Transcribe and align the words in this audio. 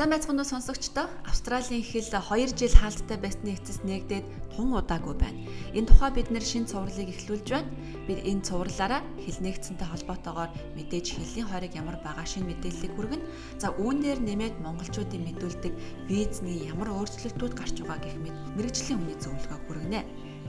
Сайн 0.00 0.16
байцгаана 0.16 0.48
уу 0.48 0.48
сонсогчдоо. 0.48 1.12
Австралийн 1.28 1.84
хэл 1.84 2.08
2 2.08 2.56
жил 2.56 2.72
хаалттай 2.72 3.20
байсны 3.20 3.52
эцэс 3.52 3.84
нэгдээд 3.84 4.24
тун 4.56 4.72
удаагүй 4.72 5.12
байна. 5.12 5.44
Энэ 5.76 5.92
тухай 5.92 6.08
бид 6.16 6.32
нэр 6.32 6.40
шин 6.40 6.64
цувралыг 6.64 7.12
эхлүүлж 7.12 7.48
байна. 7.52 7.68
Бид 8.08 8.24
энэ 8.24 8.40
цувралаараа 8.40 9.04
хэл 9.20 9.44
нэгдсэнтэй 9.44 9.84
холбоотойгоор 9.92 10.56
мэдээж 10.72 11.06
хэлний 11.20 11.44
хориг 11.44 11.76
ямар 11.76 12.00
байгаа 12.00 12.24
шин 12.24 12.48
мэдээллийг 12.48 12.96
хүргэнэ. 12.96 13.28
За 13.60 13.76
үүн 13.76 14.00
дээр 14.00 14.24
нэмээд 14.24 14.56
монголчуудын 14.64 15.20
мэдүүлдэг 15.20 15.74
визний 16.08 16.64
ямар 16.64 16.96
өөрчлөлтүүд 16.96 17.52
гарч 17.60 17.84
байгаа 17.84 18.00
гэх 18.00 18.16
мэт 18.24 18.36
мэрэгжлийн 18.56 19.04
үнийн 19.04 19.20
зөвлөгөө 19.20 19.60
хүргэнэ 19.68 20.00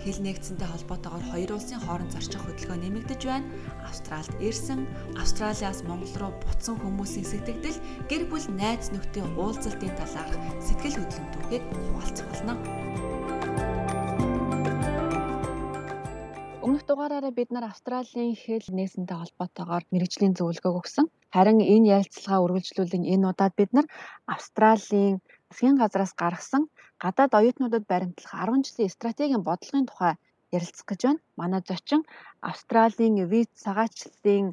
хэл 0.02 0.20
нэгдсэнтэй 0.26 0.68
холбоотойгоор 0.70 1.26
хоёр 1.30 1.50
улсын 1.54 1.80
хооронд 1.86 2.14
зарчих 2.14 2.42
хөдөлгөөн 2.42 2.82
нэмэгдэж 2.82 3.22
байна. 3.30 3.48
Австралид 3.86 4.36
ирсэн, 4.42 4.80
Австралиас 5.22 5.80
Монгол 5.86 6.16
руу 6.18 6.34
буцсан 6.42 6.76
хүмүүсийн 6.82 7.28
сэтгэгдэл 7.30 7.78
гэр 8.10 8.24
бүл 8.30 8.48
найз 8.58 8.90
нөхдийн 8.90 9.30
уулзалтын 9.38 9.94
талаарх 10.00 10.36
сэтгэл 10.66 10.98
хөдлөмтүүгээ 10.98 11.62
хуваалцах 11.70 12.28
болно. 12.34 12.54
Өмнөх 16.66 16.84
дугаараараа 16.90 17.34
бид 17.34 17.50
нар 17.54 17.66
Австралийн 17.70 18.34
хэл 18.34 18.66
нээсэнтэй 18.74 19.18
холбоотойгоор 19.18 19.84
мэрэгжлийн 19.94 20.34
зөвлөгөөг 20.38 20.78
өгсөн. 20.82 21.06
Харин 21.34 21.60
энэ 21.62 21.90
ярилцлагаа 21.98 22.42
үргэлжлүүлэн 22.46 23.04
энэ 23.14 23.28
удаад 23.30 23.54
бид 23.60 23.72
нар 23.74 23.86
Австралийн 24.26 25.22
засгийн 25.52 25.78
газраас 25.82 26.14
гаргасан 26.22 26.64
гадаад 27.04 27.32
оюутнуудад 27.40 27.84
баримтлах 27.92 28.34
10 28.46 28.66
жилийн 28.68 28.96
стратегийн 28.96 29.44
бодлогын 29.48 29.86
тухай 29.90 30.14
ярилцах 30.58 30.86
гэж 30.90 31.02
байна. 31.06 31.22
Манай 31.40 31.62
зочин 31.70 32.02
Австралийн 32.50 33.16
виз 33.32 33.48
цагаачлалын 33.64 34.48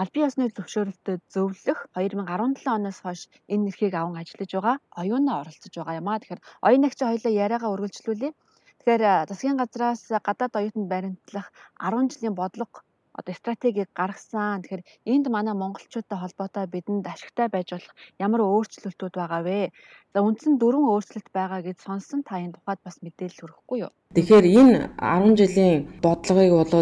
албан 0.00 0.24
ёсны 0.28 0.44
зөвшөөрөлтөд 0.56 1.20
зөвлөх 1.34 1.78
2017 1.94 2.76
оноос 2.76 2.98
хойш 3.04 3.20
энэ 3.52 3.64
нэрхийг 3.64 3.94
аван 3.96 4.16
ажиллаж 4.22 4.50
байгаа 4.54 4.76
оюунаа 5.00 5.36
оролцож 5.42 5.74
байгаа 5.76 5.98
юм 6.00 6.08
аа. 6.08 6.20
Тэгэхээр 6.20 6.44
оюун 6.66 6.86
агчаа 6.88 7.08
хоёлаа 7.10 7.32
яриагаа 7.44 7.72
үргэлжлүүлье. 7.74 8.30
Тэгэхээр 8.78 9.02
засгийн 9.30 9.60
газраас 9.62 10.02
гадаад 10.26 10.52
оюутанд 10.60 10.88
баримтлах 10.92 11.46
10 11.78 12.10
жилийн 12.12 12.34
бодлого 12.40 12.82
одоо 13.18 13.34
стратегийг 13.34 13.90
гаргасан. 13.94 14.62
Тэгэхээр 14.62 14.82
энд 15.12 15.26
манай 15.28 15.54
монголчуудтай 15.54 16.18
холбоотой 16.18 16.66
бидэнд 16.66 17.06
ашигтай 17.06 17.48
байж 17.52 17.68
болох 17.72 17.94
ямар 18.18 18.40
өөрчлөлтүүд 18.40 19.14
байгаа 19.16 19.42
вэ? 19.44 19.70
За 20.12 20.20
үндсэн 20.20 20.56
дөрвөн 20.60 20.92
өөрчлөлт 20.92 21.28
байгаа 21.32 21.60
гэж 21.64 21.78
сонсон 21.84 22.20
та 22.24 22.40
энэ 22.40 22.56
тухайд 22.56 22.80
бас 22.84 22.96
мэдээлэл 23.04 23.44
өргөхгүй 23.44 23.78
юу? 23.84 23.92
Тэгэхээр 24.16 24.46
энэ 24.60 24.76
10 25.00 25.40
жилийн 25.40 25.78
бодлогыг 26.04 26.52
бол 26.52 26.72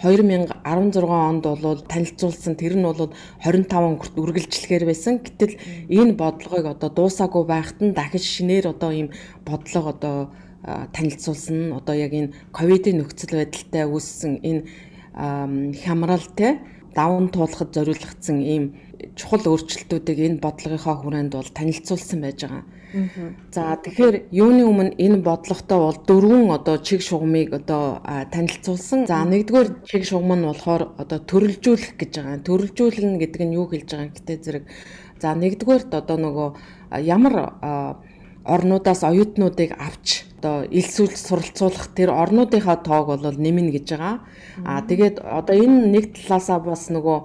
2016 0.00 1.04
онд 1.04 1.44
бол 1.44 1.80
танилцуулсан 1.84 2.54
тэр 2.56 2.74
нь 2.80 2.88
бол 2.88 3.12
25 3.44 3.68
өнгөрт 3.68 4.14
үргэлжлэхээр 4.16 4.84
байсан. 4.88 5.20
Гэтэл 5.20 5.60
энэ 5.92 6.16
бодлогыг 6.16 6.64
одоо 6.64 6.88
дуусаагүй 6.88 7.44
байхад 7.44 7.78
нь 7.84 7.96
дахиж 7.96 8.24
шинээр 8.24 8.72
одоо 8.72 8.90
ийм 8.92 9.08
бодлого 9.44 9.92
одоо 9.92 10.16
танилцуулсан 10.64 11.72
одоо 11.72 11.94
яг 11.94 12.12
энэ 12.12 12.34
ковидын 12.56 12.98
нөхцөл 12.98 13.38
байдалтай 13.38 13.84
үүссэн 13.86 14.32
энэ 14.42 14.62
хямрал 15.18 16.26
те 16.36 16.60
даван 16.94 17.28
туулахад 17.28 17.74
зориулагдсан 17.74 18.38
ийм 18.40 18.64
чухал 19.14 19.42
өөрчлөлтүүдийг 19.46 20.18
энэ 20.18 20.42
бодлогынхаа 20.42 20.96
хүрээнд 20.98 21.32
бол 21.34 21.50
танилцуулсан 21.58 22.20
байж 22.22 22.40
байгаа. 22.42 22.64
За 23.54 23.76
тэгэхээр 23.76 24.32
юуны 24.32 24.62
өмнө 24.64 24.94
энэ 24.96 25.22
бодлоготой 25.22 25.78
бол 25.78 25.98
дөрвөн 26.08 26.50
одоо 26.56 26.76
чиг 26.78 27.02
шугамыг 27.02 27.52
одоо 27.52 28.00
танилцуулсан. 28.32 29.06
За 29.06 29.22
нэгдүгээр 29.28 29.84
чиг 29.84 30.02
шугам 30.08 30.32
нь 30.38 30.48
болохоор 30.48 30.96
одоо 30.96 31.18
төрөлжүүлэх 31.20 31.94
гэж 32.00 32.12
байгаа. 32.16 32.46
Төрөлжүүлнэ 32.48 33.18
гэдэг 33.22 33.42
нь 33.44 33.56
юу 33.60 33.66
хэлж 33.68 33.88
байгаа 33.92 34.14
гэдэг 34.16 34.38
зэрэг 34.42 34.64
за 35.20 35.34
нэгдүгээрт 35.34 35.92
одоо 35.94 36.16
нөгөө 36.16 36.48
ямар 37.04 37.34
орнуудаас 38.48 39.04
оюутнуудыг 39.04 39.76
авч 39.76 40.27
одоо 40.38 40.70
элсүүл 40.70 41.18
суралцуулах 41.18 41.90
тэр 41.98 42.14
орнуудынхаа 42.14 42.78
тоог 42.86 43.18
бол 43.18 43.34
нэмнэ 43.34 43.74
гэж 43.74 43.86
байгаа. 43.90 44.22
Аа 44.62 44.86
тэгээд 44.86 45.18
одоо 45.18 45.54
энэ 45.58 45.90
нэг 45.90 46.04
талаасаа 46.14 46.62
бас 46.62 46.86
нөгөө 46.94 47.18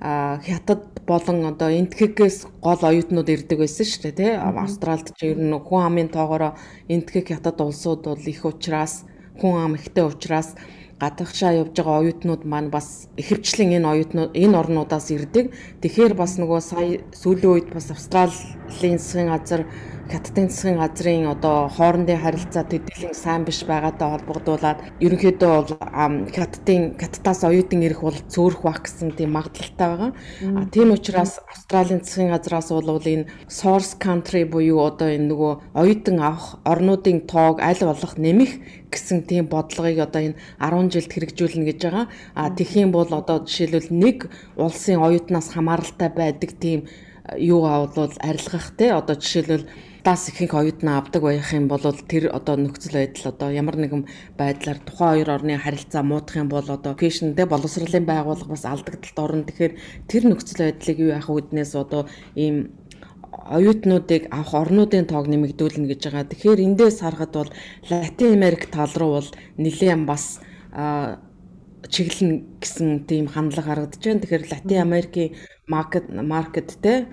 хятад 0.00 0.82
болон 1.06 1.44
одоо 1.44 1.68
энтхэгээс 1.68 2.48
гол 2.64 2.80
оюутнууд 2.80 3.28
ирдэг 3.28 3.60
байсан 3.60 3.84
шүү 3.84 4.02
дээ 4.08 4.16
тий. 4.16 4.32
Австралид 4.36 5.12
ч 5.12 5.36
ер 5.36 5.38
нь 5.40 5.52
хүн 5.52 5.84
амын 5.84 6.08
тоогоороо 6.08 6.56
энтхэг 6.88 7.28
хятад 7.32 7.60
улсууд 7.60 8.08
бол 8.08 8.24
их 8.24 8.44
учраас 8.44 9.04
хүн 9.36 9.54
ам 9.60 9.72
ихтэй 9.76 10.04
учраас 10.04 10.56
гадагшаа 11.02 11.52
явж 11.62 11.76
байгаа 11.76 12.00
оюутнууд 12.00 12.42
маань 12.48 12.70
бас 12.72 13.08
ихэвчлэн 13.20 13.76
энэ 13.76 13.90
оюутнууд 13.92 14.32
энэ 14.32 14.58
орнуудаас 14.62 15.06
ирдэг. 15.12 15.52
Тэгэхээр 15.82 16.14
бас 16.16 16.32
нөгөө 16.40 16.60
сая 16.64 17.04
сүүлийн 17.20 17.52
үед 17.52 17.68
бас 17.76 17.92
Австралийн 17.92 18.98
засгийн 18.98 19.28
газар 19.34 19.62
хятадын 20.10 20.48
засгийн 20.48 20.78
газрын 20.78 21.26
одоо 21.34 21.68
хоорондын 21.76 22.22
харилцаа 22.22 22.64
төдийлөн 22.70 23.14
сайн 23.14 23.42
биш 23.44 23.60
байгаатай 23.66 24.08
холбогдуулаад 24.10 24.78
ерөнхийдөө 25.02 25.50
бол 25.58 25.72
хятадын 26.36 26.94
хятадаас 27.00 27.40
оюутан 27.48 27.82
ирэх 27.82 28.00
бол 28.06 28.14
цөөрөх 28.14 28.62
баг 28.62 28.86
гэсэн 28.86 29.18
тийм 29.18 29.34
магадлалтай 29.34 29.88
байгаа. 29.90 30.10
Тийм 30.70 30.94
учраас 30.94 31.42
Австралийн 31.50 32.02
засгийн 32.06 32.30
газраас 32.30 32.70
бол 32.70 33.02
энэ 33.02 33.26
source 33.50 33.98
country 33.98 34.46
буюу 34.46 34.86
одоо 34.86 35.10
энэ 35.10 35.28
нөгөө 35.30 35.52
оюутан 35.74 36.18
авах 36.22 36.62
орнуудын 36.62 37.26
тоог 37.26 37.58
аль 37.58 37.82
болох 37.82 38.14
нэмэх 38.14 38.52
гэсэн 38.92 39.26
тийм 39.26 39.50
бодлогыг 39.50 39.98
одоо 40.06 40.22
энэ 40.22 40.38
10 40.62 40.85
жилд 40.90 41.10
хэрэгжүүлнэ 41.12 41.64
гэж 41.70 41.78
байгаа. 41.82 42.06
А 42.34 42.50
тэгхийн 42.50 42.90
бол 42.92 43.08
одоо 43.10 43.44
жишээлбэл 43.44 43.90
нэг 43.90 44.30
улсын 44.56 44.98
оюутнаас 45.00 45.52
хамааралтай 45.54 46.10
байдаг 46.10 46.50
тийм 46.58 46.88
юугаа 47.38 47.86
бол 47.90 48.12
арилгах 48.20 48.76
те 48.78 48.92
одоо 48.92 49.16
жишээлбэл 49.16 49.66
даас 50.06 50.28
ихэнх 50.30 50.54
оюутнаа 50.54 51.02
авдаг 51.02 51.22
байх 51.22 51.50
юм 51.52 51.66
бол 51.66 51.82
тэр 51.82 52.30
одоо 52.30 52.54
нөхцөл 52.54 52.94
байдал 52.94 53.26
одоо 53.34 53.50
ямар 53.50 53.76
нэгэн 53.76 54.06
байдлаар 54.38 54.78
тухайн 54.78 55.26
хоёр 55.26 55.28
орны 55.34 55.58
харилцаа 55.58 56.02
муудах 56.06 56.36
юм 56.38 56.48
бол 56.48 56.62
одоо 56.62 56.94
фэшндээ 56.94 57.46
боловсролын 57.50 58.06
байгууллага 58.06 58.54
бас 58.54 58.64
алдагдaltaд 58.64 59.18
орно. 59.18 59.42
Тэгэхээр 59.50 59.74
тэр 60.06 60.22
нөхцөл 60.30 60.62
байдлыг 60.62 60.98
юу 61.02 61.10
яах 61.10 61.26
үднээс 61.26 61.74
одоо 61.74 62.06
ийм 62.38 62.70
оюутнуудыг 63.50 64.30
авах 64.30 64.54
орнуудын 64.62 65.06
тоог 65.10 65.26
нэмэгдүүлнэ 65.26 65.90
гэж 65.90 66.00
байгаа. 66.06 66.30
Тэгэхээр 66.30 66.64
эндээс 66.66 67.02
харахад 67.02 67.32
бол 67.34 67.50
Латин 67.90 68.38
Америк 68.38 68.70
тал 68.70 68.90
руу 68.94 69.18
бол 69.18 69.28
нэлээд 69.58 70.06
бас 70.06 70.38
чиглэн 70.76 72.60
гэсэн 72.60 73.08
тийм 73.08 73.26
хандлага 73.32 73.72
харагдаж 73.72 74.02
байна. 74.02 74.20
Тэгэхээр 74.20 74.44
Латин 74.52 74.80
Америкийн 74.82 75.34
маркет 75.66 76.06
маркет 76.12 76.76
те 76.82 77.08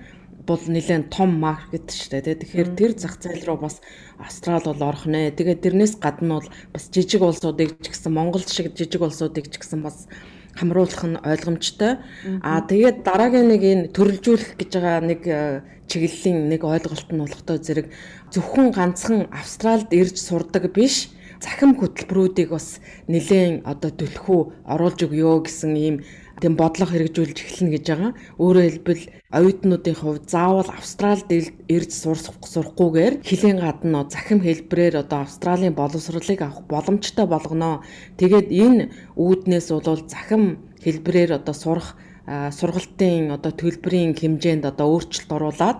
бол 0.46 0.60
нэлээд 0.60 1.08
том 1.08 1.40
маркет 1.40 1.88
шүү 1.88 2.20
дээ. 2.20 2.42
Тэгэхээр 2.44 2.68
тэр 2.76 2.92
зах 2.98 3.16
зээл 3.16 3.48
рүү 3.48 3.58
бас 3.64 3.80
Австрал 4.20 4.60
бол 4.60 4.82
орох 4.82 5.08
нэ. 5.08 5.32
Тэгээд 5.32 5.64
тэрнээс 5.64 5.96
гадна 5.96 6.40
бол 6.42 6.48
бас 6.72 6.84
жижиг 6.92 7.22
улсуудыг 7.24 7.80
ч 7.80 7.88
гэсэн 7.88 8.12
Монгол 8.12 8.44
шиг 8.44 8.76
жижиг 8.76 9.00
улсуудыг 9.00 9.48
ч 9.48 9.56
гэсэн 9.56 9.80
бас 9.80 10.04
хамруулах 10.52 11.02
нь 11.08 11.18
ойлгомжтой. 11.24 12.04
Аа 12.44 12.60
тэгээд 12.60 13.02
дараагийн 13.08 13.48
нэг 13.48 13.62
энэ 13.64 13.88
төрөлжүүлэх 13.96 14.60
гэж 14.60 14.70
байгаа 14.76 15.00
нэг 15.02 15.20
э, 15.26 15.62
чиглэлийн 15.88 16.46
нэг 16.52 16.62
ойлголт 16.62 17.08
нь 17.10 17.22
болохтой 17.24 17.58
зэрэг 17.58 17.86
зөвхөн 18.30 18.70
ганцхан 18.70 19.26
Австралид 19.34 19.90
ирж 19.90 20.20
сурдаг 20.20 20.70
биш 20.70 21.10
захим 21.44 21.76
хөтөлбөрүүдийг 21.76 22.48
бас 22.56 22.80
нэлээд 23.12 23.68
одоо 23.68 23.90
төлхөө 23.92 24.40
оруулж 24.72 25.00
өгөө 25.04 25.44
гэсэн 25.44 25.72
ийм 25.76 25.96
тийм 26.40 26.56
бодлого 26.56 26.90
хэрэгжүүлж 26.90 27.38
эхэлнэ 27.38 27.72
гэж 27.76 27.84
байгаа. 27.88 28.12
Өөрөөр 28.42 28.66
хэлбэл 28.66 29.04
оюутнуудын 29.38 29.96
хувьд 30.00 30.24
заавал 30.32 30.70
Австралид 30.72 31.30
ирж 31.68 31.90
сурах 31.92 32.34
сурахгүйгээр 32.42 33.14
хилийн 33.22 33.58
гадна 33.62 34.08
захим 34.10 34.40
хэлбэрээр 34.42 35.04
одоо 35.04 35.18
Австралийн 35.22 35.76
боловсролыг 35.76 36.40
авах 36.42 36.66
боломжтой 36.66 37.26
болгоно. 37.28 37.84
Тэгээд 38.18 38.48
энэ 38.50 38.90
үүднээс 39.14 39.68
бол 39.70 40.02
захим 40.08 40.58
хэлбэрээр 40.82 41.38
одоо 41.38 41.54
сурах 41.54 41.94
сургалтын 42.26 43.36
одоо 43.36 43.52
төлбөрийн 43.52 44.16
хэмжээнд 44.16 44.64
одоо 44.64 44.96
өөрчлөлт 44.96 45.30
оруулаад 45.36 45.78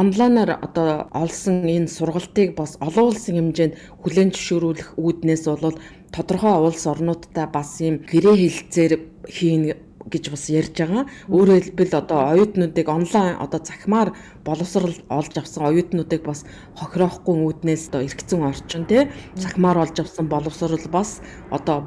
онлайнаар 0.00 0.50
одоо 0.66 1.06
олсон 1.12 1.68
энэ 1.68 1.92
сургалтыг 1.96 2.56
бас 2.56 2.80
олон 2.80 3.12
улсын 3.12 3.36
хэмжээнд 3.36 3.74
хүлээн 4.00 4.30
зөвшөөрүүлэх 4.32 4.88
үүднээс 4.96 5.44
бол 5.46 5.76
тодорхой 6.14 6.56
улс 6.66 6.84
орнуудтай 6.92 7.46
бас 7.52 7.80
ийм 7.84 8.04
гэрээ 8.10 8.36
хэлцээр 8.40 8.92
хийн 9.28 9.62
гэж 10.10 10.30
бас 10.30 10.50
ярьж 10.50 10.74
байгаа. 10.74 11.04
Өөрөөр 11.28 11.62
хэлбэл 11.62 11.94
одоо 11.98 12.20
оюутнуудыг 12.32 12.88
онлайн 12.88 13.36
одоо 13.38 13.60
захимаар 13.62 14.14
боловсрал 14.44 14.94
олж 15.08 15.34
авсан 15.38 15.62
оюутнуудыг 15.70 16.22
бас 16.22 16.44
хохироохгүй 16.78 17.36
үүднээс 17.46 17.90
одоо 17.90 18.02
эргэцэн 18.06 18.42
орчин 18.42 18.84
тий 18.86 19.10
захимаар 19.36 19.78
олж 19.84 19.96
авсан 20.00 20.26
боловсрал 20.28 20.86
бас 20.90 21.20
одоо 21.50 21.86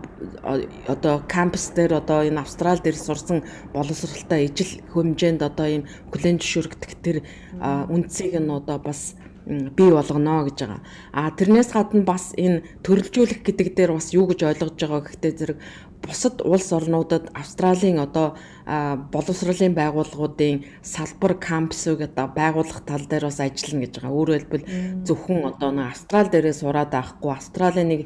одоо 0.88 1.24
кампус 1.28 1.72
дээр 1.76 2.00
одоо 2.02 2.24
энэ 2.24 2.42
австрал 2.42 2.80
дээр 2.80 2.96
сурсан 2.96 3.44
боловсралтай 3.74 4.46
ижил 4.48 4.72
хэмжээнд 4.94 5.42
одоо 5.44 5.68
ийм 5.68 5.84
хүлэн 6.12 6.40
зөвшөөрөгдөх 6.40 6.94
тэр 7.04 7.18
үндсийг 7.92 8.40
нь 8.40 8.52
одоо 8.52 8.80
бас 8.80 9.16
бий 9.46 9.92
болгоно 9.92 10.44
гэж 10.46 10.58
байгаа. 10.66 10.82
А 11.14 11.30
тэрнээс 11.30 11.70
гадна 11.74 12.02
бас 12.02 12.34
энэ 12.34 12.66
төрөлжүүлэх 12.82 13.46
гэдэг 13.46 13.78
дээр 13.78 13.92
бас 13.94 14.10
юу 14.14 14.26
гэж 14.26 14.42
ойлгож 14.42 14.74
байгаа 14.74 15.02
гэхдээ 15.06 15.34
зэрэг 15.38 15.58
бусад 16.02 16.42
улс 16.42 16.72
орнуудад 16.74 17.30
Австралийн 17.34 18.00
одоо 18.00 18.36
боловсролын 19.14 19.74
байгууллагуудын 19.78 20.66
салбар 20.82 21.34
кампусыг 21.38 22.02
одоо 22.02 22.28
байгуулах 22.28 22.82
тал 22.86 23.06
дээр 23.06 23.30
бас 23.30 23.40
ажиллана 23.40 23.86
гэж 23.86 23.94
байгаа. 24.02 24.18
Өөрөөр 24.18 24.42
хэлбэл 24.42 24.70
зөвхөн 25.06 25.46
одоо 25.46 25.70
нэг 25.72 25.86
Австрал 25.94 26.28
дээрээ 26.30 26.56
сураад 26.58 26.94
авахгүй 26.94 27.32
Австралийн 27.32 27.90
нэг 27.90 28.02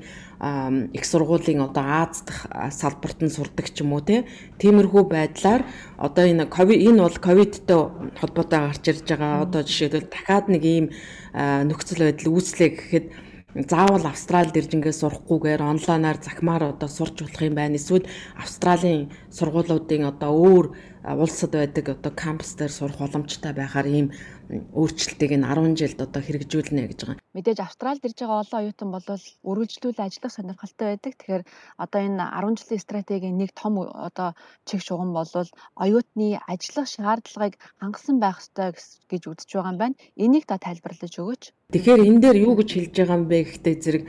их 0.95 1.03
сургуулийн 1.05 1.61
одоо 1.61 1.83
Аз 1.83 2.23
дахь 2.23 2.43
салбарт 2.71 3.19
нь 3.23 3.31
сурдаг 3.31 3.67
ч 3.71 3.83
юм 3.83 3.93
уу 3.93 4.03
тиймэрхүү 4.03 5.03
байдлаар 5.07 5.63
одоо 5.97 6.23
энэ 6.27 6.47
ковид 6.47 6.79
энэ 6.79 7.03
бол 7.03 7.17
ковидтэй 7.19 7.81
холбоотой 8.19 8.59
гарч 8.67 8.83
ирж 8.87 9.07
байгаа. 9.07 9.43
Одоо 9.43 9.61
жишээлбэл 9.63 10.11
дахиад 10.11 10.47
нэг 10.47 10.63
ийм 10.63 10.85
нөхцөл 11.33 12.07
байдал 12.07 12.31
үүслэе 12.35 12.69
гэхэд 12.71 13.05
заавал 13.55 14.05
Австралид 14.05 14.53
ирж 14.53 14.77
ингээд 14.77 15.01
сурахгүйгээр 15.01 15.61
онлайнаар 15.65 16.21
захимаар 16.21 16.63
одоо 16.69 16.89
сурч 16.89 17.25
болох 17.25 17.41
юм 17.41 17.55
байна. 17.57 17.81
Эсвэл 17.81 18.05
Австралийн 18.37 19.09
сургуулиудын 19.33 20.05
одоо 20.05 20.31
өөр 20.37 20.65
улсад 21.03 21.51
байдаг 21.55 21.85
одоо 21.89 22.11
кампус 22.11 22.55
дээр 22.59 22.71
сурах 22.71 22.99
боломжтой 22.99 23.53
байхаар 23.55 23.87
ийм 23.87 24.07
өөрчлөлтийг 24.49 25.31
нь 25.37 25.45
10 25.45 25.79
жилд 25.79 25.99
одоо 26.01 26.21
хэрэгжүүлнэ 26.25 26.89
гэж 26.89 26.99
байгаа. 27.05 27.23
Мэдээж 27.37 27.59
Австралид 27.61 28.03
ирж 28.03 28.19
байгаа 28.19 28.41
олон 28.43 28.59
оюутан 28.59 28.89
бол 28.91 29.05
үргэлжлүүлээ 29.49 30.07
ажиллах 30.09 30.33
сонирхолтой 30.33 30.87
байдаг. 30.89 31.13
Тэгэхээр 31.15 31.43
одоо 31.77 31.99
энэ 32.01 32.25
10 32.25 32.59
жилийн 32.59 32.83
стратегийн 32.83 33.37
нэг 33.37 33.51
том 33.53 33.73
одоо 33.79 34.33
чиг 34.67 34.81
шугам 34.81 35.13
бол 35.13 35.29
оюутны 35.77 36.41
ажиллах 36.49 36.87
шаардлагыг 36.89 37.55
хангасан 37.79 38.17
байх 38.19 38.41
ёстой 38.41 38.73
гэж 39.07 39.21
үзэж 39.29 39.49
байгаа 39.53 39.71
юм 39.71 39.79
байна. 39.79 39.95
Энийг 40.17 40.45
та 40.49 40.57
тайлбарлаж 40.57 41.13
өгөөч. 41.15 41.43
Тэгэхээр 41.71 42.05
энэ 42.09 42.21
дээр 42.23 42.37
юу 42.43 42.53
гэж 42.57 42.69
хэлж 42.73 42.93
байгаа 42.97 43.17
юм 43.21 43.25
бэ 43.29 43.37
гэхдээ 43.45 43.75
зэрэг 43.79 44.03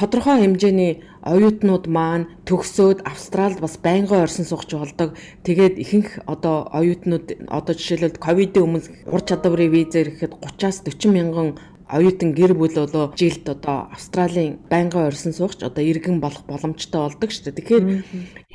тодорхой 0.00 0.40
хэмжээний 0.40 1.04
оюутнууд 1.20 1.84
маань 1.96 2.24
төгсөөд 2.48 3.04
Австралид 3.04 3.60
бас 3.60 3.76
байнгын 3.76 4.24
орсон 4.24 4.48
суугч 4.48 4.72
болдог. 4.72 5.12
Тэгээд 5.44 5.76
ихэнх 5.76 6.24
одоо 6.24 6.72
оюутнууд 6.72 7.44
одоо 7.52 7.74
жишээлбэл 7.76 8.16
ковидын 8.16 8.64
өмнө 8.64 8.80
ур 9.12 9.20
чадварын 9.20 9.68
визээр 9.68 10.08
ирэхэд 10.16 10.32
30-аас 10.40 10.78
40 10.88 11.12
мянган 11.12 11.48
оюутан 11.92 12.32
гэр 12.32 12.54
бүл 12.54 12.72
болоо 12.72 13.12
жилд 13.18 13.44
одоо 13.44 13.92
Австралийн 13.92 14.56
байнгын 14.72 15.10
орсон 15.10 15.36
суугч 15.36 15.60
одоо 15.68 15.84
иргэн 15.84 16.16
болох 16.24 16.48
боломжтой 16.48 17.00
болдог 17.04 17.30
шүү 17.30 17.44
дээ. 17.50 17.58
Тэгэхээр 17.60 17.84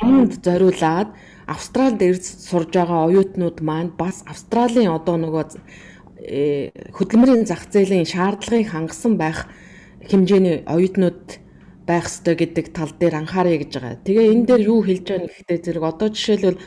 юунд 0.02 0.34
зориулаад 0.42 1.10
Австралид 1.46 2.02
ирж 2.02 2.26
сурж 2.26 2.72
байгаа 2.74 3.06
оюутнууд 3.06 3.62
маань 3.62 3.92
бас 3.94 4.24
Австралийн 4.26 4.90
одоо 4.90 5.20
нөгөө 5.20 5.44
э, 6.26 6.72
хөдөлмөрийн 6.96 7.46
зах 7.46 7.68
зээлийн 7.70 8.08
шаардлагыг 8.08 8.72
хангасан 8.72 9.20
байх 9.20 9.46
хэмжээний 10.10 10.64
оюутнууд 10.66 11.42
байх 11.86 12.06
ёстой 12.10 12.36
гэдэг 12.36 12.74
тал 12.74 12.92
дээр 12.98 13.16
анхаарая 13.22 13.58
гэж 13.62 13.72
байгаа. 13.78 14.02
Тэгээ 14.06 14.32
энэ 14.34 14.46
дээр 14.50 14.62
юу 14.74 14.82
хэлж 14.82 15.06
байгаа 15.06 15.30
гэхдээ 15.30 15.60
зэрэг 15.66 15.86
одоо 15.86 16.10
жишээлбэл 16.10 16.60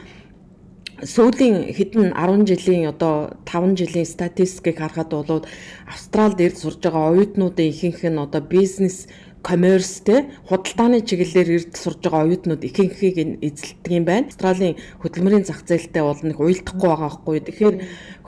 сүүлийн 1.02 1.70
хэдэн 1.74 2.10
10 2.14 2.42
жилийн 2.50 2.90
одоо 2.90 3.38
5 3.46 3.78
жилийн 3.78 4.06
статистикийг 4.06 4.78
харахад 4.82 5.10
бол 5.14 5.46
Австралид 5.86 6.42
ирд 6.42 6.58
сурж 6.58 6.82
байгаа 6.82 7.14
оюутнуудын 7.14 7.70
ихэнх 7.70 8.02
нь 8.02 8.18
одоо 8.18 8.42
бизнес 8.42 9.06
commerce 9.48 10.04
те 10.04 10.28
худалдааны 10.48 11.00
чиглэлээр 11.08 11.48
ирд 11.56 11.72
сурж 11.72 12.04
байгаа 12.04 12.28
оюутнууд 12.28 12.62
ихэнхийг 12.68 13.16
эзэлдэг 13.40 13.92
юм 13.96 14.04
байна. 14.04 14.28
Австралийн 14.28 14.76
хөдөлмөрийн 15.00 15.48
зах 15.48 15.64
зээлтэй 15.64 16.04
бол 16.04 16.20
нэг 16.20 16.36
уялдахгүй 16.36 16.88
байгаа 16.92 17.10
хгүй. 17.16 17.38
Тэгэхээр 17.48 17.76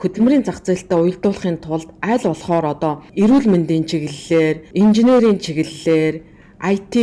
хөдөлмөрийн 0.01 0.45
зах 0.49 0.65
зээлтэй 0.65 0.97
уялдуулахын 0.97 1.57
тулд 1.61 1.89
аль 2.01 2.25
болохоор 2.25 2.65
одоо 2.73 2.93
эрүүл 3.13 3.47
мэндийн 3.53 3.85
чиглэлээр, 3.85 4.57
инженерийн 4.73 5.37
чиглэлээр, 5.37 6.15
IT 6.61 6.95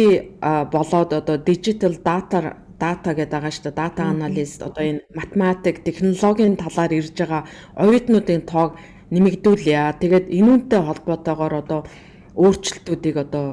болоод 0.75 1.11
одоо 1.15 1.37
digital 1.39 1.95
data 2.03 2.59
дата 2.79 3.11
гэдэг 3.15 3.33
байгаа 3.35 3.51
шүү 3.55 3.65
дээ. 3.71 3.81
Дата 3.83 4.03
аналист 4.07 4.63
одоо 4.63 4.83
энэ 4.83 5.03
математик, 5.15 5.83
технологийн 5.83 6.55
талаар 6.55 6.93
ирж 6.95 7.15
байгаа 7.19 7.43
оюутнуудын 7.75 8.43
тоог 8.47 8.79
нэмэгдүүлье. 9.11 9.99
Тэгээд 9.99 10.27
энүүнтэй 10.31 10.81
холбоотойгоор 10.87 11.55
одоо 11.63 11.81
өөрчлөлтүүдийг 12.39 13.17
одоо 13.19 13.47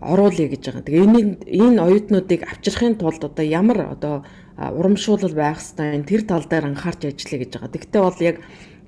оруулъя 0.00 0.48
гэж 0.48 0.62
байгаа. 0.64 0.84
Тэгээ 0.84 1.04
энэ 1.04 1.20
энэ 1.44 1.82
оюутнуудыг 1.84 2.40
авчрахын 2.48 2.96
тулд 2.96 3.20
одоо 3.24 3.44
ямар 3.44 3.96
одоо 3.96 4.24
урамшуулал 4.56 5.34
байх 5.36 5.60
хэвээр 5.60 6.04
тэр 6.08 6.22
тал 6.24 6.44
дээр 6.48 6.72
анхаарч 6.72 7.08
ажиллая 7.08 7.40
гэж 7.44 7.50
байгаа. 7.52 7.72
Тэгвэл 7.72 8.04
бол 8.08 8.20
яг 8.20 8.36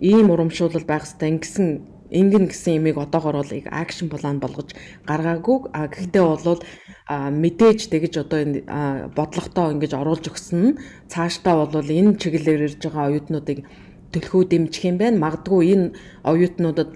ийм 0.00 0.28
урамшуулал 0.32 0.87
байх 0.88 1.04
хэвээр 1.04 1.32
ингэсэн 1.37 1.69
ингэн 2.12 2.46
гэсэн 2.52 2.76
имийг 2.76 2.96
одоогор 3.00 3.40
бол 3.40 3.52
акшн 3.52 4.08
план 4.12 4.37
болгож 4.40 4.76
гаргаагүй. 5.08 5.58
А 5.72 5.88
гэхдээ 5.88 6.25
бол 6.25 6.60
мэдээж 7.08 7.81
тэгэж 7.88 8.14
одоо 8.20 8.38
энэ 8.44 8.58
бодлоготоо 9.16 9.72
ингэж 9.72 9.93
оруулж 9.96 10.28
өгсөн 10.28 10.60
нь 10.60 10.78
цаашдаа 11.08 11.64
бол 11.64 11.88
энэ 11.88 12.20
чиглэлээр 12.20 12.69
ирж 12.69 12.81
байгаа 12.84 13.08
оюутнуудыг 13.08 13.64
төлхөө 14.12 14.42
дэмжих 14.52 14.84
юм 14.84 14.96
байна. 15.00 15.18
Магадгүй 15.18 15.72
энэ 15.74 15.86
оюутнуудад 16.22 16.90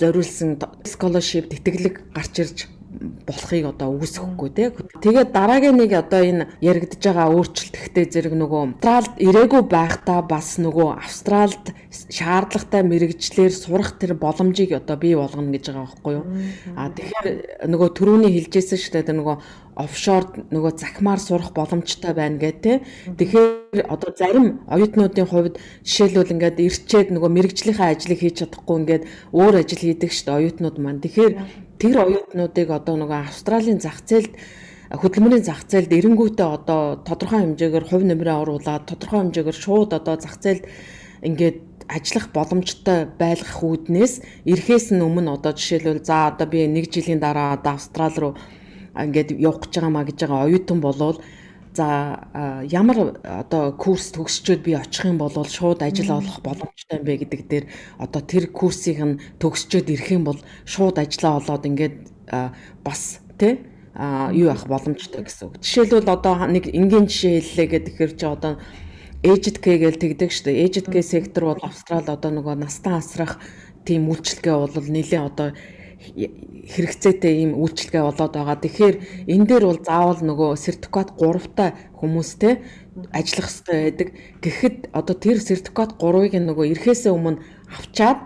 зориулсан 0.00 0.58
scholarship 0.88 1.52
тэтгэлэг 1.52 1.94
гарч 2.16 2.34
ирж 2.42 2.58
болохыг 3.00 3.64
одоо 3.72 3.96
үүсэхгүй 3.96 4.50
тий. 4.52 4.68
Тэгээд 5.00 5.32
дараагийн 5.32 5.76
нэг 5.80 5.92
одоо 5.96 6.20
энэ 6.20 6.48
яригдж 6.60 7.00
байгаа 7.00 7.32
өөрчлөлт 7.32 7.74
ихтэй 7.74 8.06
зэрэг 8.06 8.34
нөгөө 8.36 8.62
Австралд 8.76 9.14
ирээгүй 9.16 9.62
байхдаа 9.64 10.20
бас 10.22 10.60
нөгөө 10.60 10.88
Австралд 11.00 11.64
шаардлагатай 11.90 12.82
мэрэгчлэр 12.84 13.52
сурах 13.52 13.96
тэр 13.96 14.12
боломжийг 14.14 14.76
одоо 14.76 14.96
бий 15.00 15.16
болгоно 15.16 15.50
гэж 15.50 15.72
байгаа 15.72 15.88
байхгүй 15.88 16.12
юу. 16.20 16.24
А 16.76 16.92
тэгэхээр 16.92 17.26
нөгөө 17.72 17.88
төрөүний 17.96 18.30
хэлжсэн 18.36 18.78
шүү 18.78 18.92
дээ 19.00 19.16
нөгөө 19.16 19.36
офшор 19.72 20.24
нөгөө 20.52 20.72
захимаар 20.76 21.20
сурах 21.20 21.52
боломжтой 21.56 22.12
байна 22.12 22.36
гэх 22.36 22.60
тээ. 22.60 22.76
Тэгэхээр 23.16 23.88
одоо 23.88 24.12
зарим 24.12 24.60
оюутнуудын 24.68 25.24
хувьд 25.24 25.56
жишээлбэл 25.80 26.36
ингээд 26.36 26.60
ирчээд 26.60 27.08
нөгөө 27.16 27.30
мэрэгжлийнхаа 27.32 27.96
ажлыг 27.96 28.20
хийж 28.20 28.44
чадахгүй 28.44 28.76
ингээд 28.84 29.04
өөр 29.32 29.64
ажил 29.64 29.80
хийдэг 29.80 30.12
шүү 30.12 30.24
дээ 30.28 30.36
оюутнууд 30.36 30.76
маань. 30.76 31.00
Тэгэхээр 31.00 31.32
тэр 31.80 31.96
оюутнуудыг 32.04 32.68
одоо 32.68 32.94
нөгөө 32.98 33.20
Австралийн 33.28 33.80
зах 33.80 34.02
зээлд 34.04 34.32
хөдөлмөрийн 34.92 35.44
зах 35.44 35.64
зээлд 35.64 35.92
эренгүүтээ 35.92 36.48
одоо 36.48 37.00
тодорхой 37.00 37.40
хэмжээгээр 37.40 37.88
хувь 37.88 38.04
нэмрээ 38.04 38.36
оруулаад 38.44 38.84
тодорхой 38.90 39.20
хэмжээгээр 39.24 39.58
шууд 39.64 39.90
одоо 39.96 40.16
зах 40.20 40.36
зээлд 40.36 40.64
ингээд 41.24 41.58
ажиллах 41.88 42.26
боломжтой 42.36 43.08
байлгах 43.20 43.58
үүднээс 43.62 44.44
эрхээс 44.44 44.86
нь 44.92 45.04
өмнө 45.04 45.40
одоо 45.40 45.52
жишээлбэл 45.56 46.04
за 46.04 46.28
одоо 46.30 46.46
би 46.46 46.66
нэг 46.68 46.92
жилийн 46.92 47.20
дараа 47.20 47.56
одоо 47.56 47.72
Австрал 47.76 48.14
руу 48.20 48.32
ингээд 48.96 49.32
явах 49.40 49.64
гэж 49.64 49.72
байгаа 49.80 49.92
маа 49.92 50.04
гэж 50.04 50.18
байгаа 50.20 50.44
оюутан 50.46 50.80
болвол 50.80 51.18
за 51.74 52.28
ямар 52.68 53.16
одоо 53.24 53.72
курс 53.72 54.12
төгсчөөд 54.12 54.60
би 54.62 54.76
очих 54.76 55.08
юм 55.08 55.18
бол 55.18 55.32
шууд 55.32 55.80
ажил 55.82 56.12
олох 56.12 56.44
боломжтой 56.44 57.00
юм 57.00 57.04
бэ 57.04 57.24
гэдэг 57.24 57.40
дээр 57.48 57.64
одоо 57.96 58.20
тэр 58.20 58.52
курсыг 58.52 59.00
нь 59.00 59.20
төгсчөөд 59.40 59.88
ирэх 59.88 60.08
юм 60.12 60.24
бол 60.28 60.40
шууд 60.68 61.00
ажиллаа 61.00 61.40
олоод 61.40 61.64
ингээд 61.64 61.96
бас 62.84 63.20
тий 63.40 63.64
а 63.94 64.32
юу 64.32 64.48
явах 64.48 64.68
боломжтой 64.68 65.24
гэсэн 65.24 65.48
үг. 65.48 65.60
Жишээлбэл 65.60 66.08
одоо 66.12 66.46
нэг 66.48 66.68
энгийн 66.68 67.08
жишээ 67.08 67.40
хэллээ 67.40 67.68
гэдэг 67.72 67.94
хэрэг 67.96 68.16
чи 68.16 68.26
одоо 68.26 68.56
Aged 69.22 69.62
K 69.62 69.78
гэж 69.78 69.94
тэгдэг 70.02 70.30
шүү 70.34 70.44
дээ. 70.50 70.64
Aged 70.66 70.86
K 70.90 70.94
сектор 71.04 71.52
бол 71.52 71.60
Австрал 71.62 72.02
одоо 72.08 72.30
нөгөө 72.32 72.56
настан 72.58 72.98
асрах 72.98 73.38
тийм 73.84 74.10
үйлчлэгээ 74.10 74.56
бол 74.56 74.72
нэлээд 74.74 75.28
одоо 75.28 75.48
хэрэгцээтэй 76.02 77.34
ийм 77.42 77.52
үйлчлэгээ 77.58 78.02
болоод 78.02 78.32
байгаа. 78.34 78.58
Тэгэхээр 78.58 78.96
энэ 79.30 79.46
дээр 79.46 79.64
бол 79.66 79.80
заавал 79.82 80.20
нөгөө 80.22 80.50
сертификат 80.58 81.14
3-та 81.18 81.74
хүмүүстэй 81.98 82.54
ажиллах 83.14 83.48
хэрэгтэй 83.50 83.78
байдаг. 83.82 84.08
Гэхдээ 84.42 84.72
одоо 84.92 85.14
тэр 85.16 85.38
сертификат 85.38 85.98
3-ыг 85.98 86.34
нөгөө 86.38 86.66
эрхээсээ 86.74 87.12
өмнө 87.14 87.42
авчаад 87.70 88.18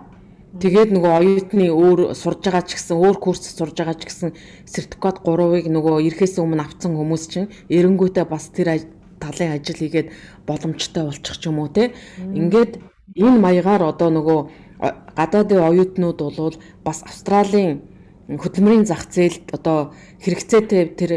тэгээд 0.56 0.90
нөгөө 0.96 1.12
оюутны 1.20 1.66
өөр 1.68 2.00
сурж 2.16 2.40
байгаа 2.48 2.64
ч 2.64 2.80
гэсэн 2.80 2.96
өөр 2.96 3.16
курс 3.20 3.44
сурж 3.44 3.76
байгаа 3.76 3.96
ч 4.00 4.02
гэсэн 4.08 4.30
сертификат 4.64 5.20
3-ыг 5.20 5.68
нөгөө 5.68 6.04
эрхээсээ 6.08 6.42
өмнө 6.44 6.64
авсан 6.64 6.96
хүмүүс 6.96 7.24
чинь 7.28 7.52
эренгүүтээ 7.68 8.24
бас 8.24 8.48
тэр 8.50 8.88
талын 9.20 9.56
ажил 9.56 9.80
хийгээд 9.80 10.12
боломжтой 10.48 11.04
болчих 11.08 11.36
ч 11.40 11.48
юм 11.48 11.60
уу 11.60 11.68
те. 11.68 11.92
Ингээд 12.20 12.80
энэ 13.16 13.38
маягаар 13.40 13.82
одоо 13.92 14.10
нөгөө 14.12 14.65
гадаадын 14.80 15.66
оюутнууд 15.68 16.18
бол 16.20 16.56
бас 16.84 17.02
Австралийн 17.02 17.82
хөдөлмөрийн 18.28 18.86
зах 18.86 19.06
зээлд 19.14 19.54
одоо 19.56 19.94
хэрэгцээтэй 20.24 20.82
тэр 20.98 21.12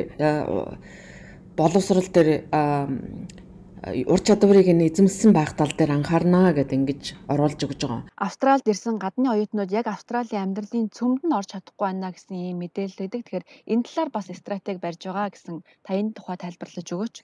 боловсрал 1.57 2.07
дээр 2.13 2.29
ур 4.13 4.19
чадварыг 4.27 4.67
нь 4.75 4.85
эзэмсэн 4.87 5.31
байх 5.33 5.55
тал 5.55 5.71
дээр 5.71 5.91
анхаарна 5.97 6.51
гэдээ 6.51 6.77
ингэж 6.79 7.03
оруулж 7.31 7.59
өгж 7.63 7.79
байгаа. 7.87 8.03
Австралид 8.27 8.67
ирсэн 8.67 8.99
гадны 8.99 9.27
оюутнууд 9.31 9.71
яг 9.71 9.87
Австралийн 9.87 10.43
амьдралын 10.51 10.91
цөмд 10.91 11.23
нь 11.23 11.35
орж 11.39 11.55
чадахгүй 11.55 11.85
байна 11.87 12.11
гэсэн 12.11 12.35
ийм 12.35 12.59
мэдээлэл 12.59 13.03
өгдөг. 13.07 13.23
Тэгэхээр 13.23 13.45
энэ 13.71 13.85
талаар 13.87 14.09
бас 14.11 14.27
стратеги 14.35 14.83
барьж 14.83 15.01
байгаа 15.07 15.31
гэсэн 15.31 15.55
та 15.85 15.89
энэ 15.95 16.11
тухай 16.11 16.37
тайлбарлаж 16.37 16.87
өгөөч. 16.91 17.15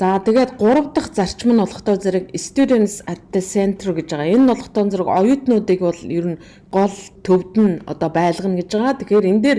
За 0.00 0.16
тэгээд 0.26 0.56
гурав 0.62 0.86
дахь 0.94 1.12
зарчим 1.16 1.50
нь 1.52 1.60
болохдоо 1.62 1.96
зэрэг 2.00 2.24
students 2.46 2.94
at 3.12 3.20
the 3.32 3.42
center 3.52 3.92
гэж 3.98 4.08
байгаа. 4.10 4.32
Энэ 4.34 4.48
болохдоо 4.50 4.84
зэрэг 4.88 5.08
оюутнуудыг 5.18 5.80
бол 5.84 6.00
ер 6.18 6.26
нь 6.32 6.40
гол 6.76 6.96
төвд 7.26 7.52
нь 7.64 7.74
одоо 7.92 8.08
байлгана 8.18 8.58
гэж 8.58 8.68
байгаа. 8.72 8.98
Тэгэхээр 8.98 9.30
энэ 9.30 9.44
дээр 9.44 9.58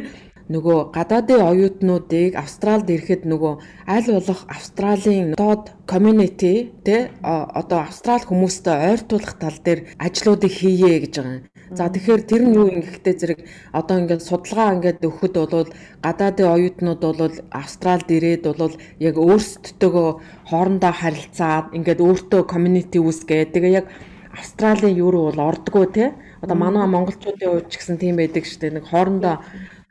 нөгөө 0.53 0.80
гадаадын 0.98 1.41
оюутнуудыг 1.50 2.32
Австралид 2.44 2.89
ирэхэд 2.89 3.24
нөгөө 3.32 3.53
аль 3.96 4.10
болох 4.18 4.41
Австралийн 4.56 5.30
доод 5.39 5.63
community 5.91 6.74
те 6.86 6.98
одоо 7.22 7.80
Австрали 7.88 8.27
хүмүүстэй 8.27 8.75
ойртуулах 8.91 9.36
тал 9.39 9.58
дээр 9.65 9.80
ажлуудыг 10.06 10.51
хийе 10.51 11.00
гэж 11.03 11.13
байгаа 11.18 11.38
юм. 11.39 11.50
За 11.71 11.87
тэгэхээр 11.87 12.21
тэр 12.27 12.41
нь 12.43 12.55
юу 12.59 12.67
юм 12.67 12.83
гэхтэй 12.83 13.15
зэрэг 13.15 13.39
одоо 13.71 14.03
ингээд 14.03 14.27
судалгаа 14.27 14.75
ингээд 14.75 15.07
өгөхөд 15.07 15.35
бол 15.39 15.71
гадаадын 16.03 16.51
оюутнууд 16.51 16.99
бол 16.99 17.35
Австралид 17.47 18.11
ирээд 18.11 18.43
бол 18.59 18.75
яг 18.99 19.15
өөрсдөлтөөгөө 19.15 20.09
хоорондоо 20.51 20.91
харилцаад 20.91 21.71
ингээд 21.71 22.03
өөртөө 22.03 22.41
community 22.51 22.99
үүсгээд 22.99 23.55
тэгээ 23.55 23.77
яг 23.79 23.87
Австралийн 24.35 24.99
юу 24.99 25.11
руу 25.15 25.23
бол 25.31 25.47
ордгоо 25.47 25.85
те. 25.87 26.11
Одоо 26.43 26.55
манай 26.59 26.87
монголчуудын 26.91 27.63
хувьд 27.63 27.71
ч 27.71 27.79
гэсэн 27.79 27.97
тийм 28.03 28.19
байдаг 28.19 28.43
шүү 28.43 28.59
дээ 28.59 28.75
нэг 28.75 28.85
хоорондоо 28.91 29.35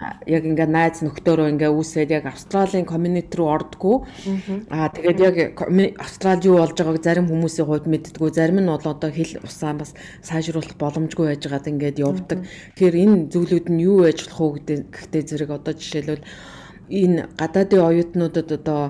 яг 0.00 0.42
ингээ 0.49 0.69
найз 0.69 1.04
нөхдөөрөө 1.04 1.52
ингээ 1.52 1.71
үүсээд 1.76 2.11
яг 2.16 2.25
Австралийн 2.33 2.88
community 2.88 3.37
руу 3.37 3.52
ордгоо. 3.52 4.09
Аа 4.73 4.88
тэгээд 4.88 5.19
яг 5.21 5.37
Австрали 6.00 6.49
юу 6.49 6.57
болж 6.64 6.73
байгааг 6.73 7.04
зарим 7.04 7.28
хүмүүсийн 7.28 7.69
хувьд 7.69 7.85
мэддэггүй, 7.85 8.30
зарим 8.33 8.64
нь 8.64 8.73
бол 8.73 8.80
одоо 8.80 9.11
хэл 9.12 9.45
усаа 9.45 9.76
бас 9.76 9.92
сайжруулах 10.25 10.80
боломжгүй 10.80 11.37
байж 11.37 11.45
байгаад 11.45 11.69
ингээд 11.69 12.00
явдаг. 12.00 12.49
Тэгэхээр 12.80 12.97
энэ 12.97 13.16
зүйлүүд 13.28 13.66
нь 13.69 13.85
юу 13.85 14.09
байж 14.09 14.25
болох 14.25 14.40
уу 14.40 14.52
гэхдээ 14.57 15.23
зэрэг 15.28 15.50
одоо 15.52 15.75
жишээлбэл 15.76 16.25
энэ 16.88 17.28
гадаадын 17.37 17.87
оюутнуудад 17.87 18.49
одоо 18.57 18.83